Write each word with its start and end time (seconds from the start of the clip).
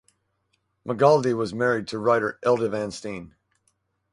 Magaldi 0.83 1.37
was 1.37 1.53
married 1.53 1.87
to 1.89 1.99
writer 1.99 2.39
Edla 2.43 2.71
Van 2.71 2.89
Steen. 2.89 3.35